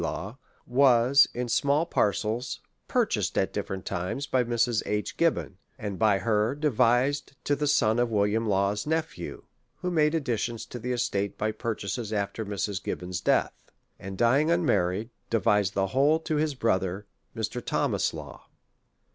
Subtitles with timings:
[0.03, 4.81] Law, was, in small parcels, purchased at different times by Mrs.
[4.87, 5.15] H.
[5.15, 9.43] Gibbon, and by her devised to the son of William Law's nephew,
[9.81, 12.83] who made additions to the estate by purchases after Mrs.
[12.83, 17.05] Gibbon's death; and, dying un married, devised the whole to his brother,
[17.35, 17.63] Mr.
[17.63, 18.47] Tho mas Law.